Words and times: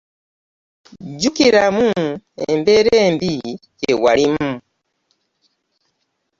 Jukiramu 1.21 1.89
embeera 2.51 2.91
embi 3.07 3.33
gye 3.79 3.93
walimu. 4.03 4.51